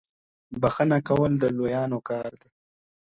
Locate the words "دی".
2.41-2.49